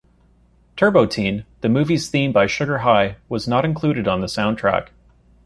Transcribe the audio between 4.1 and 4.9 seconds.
the soundtrack.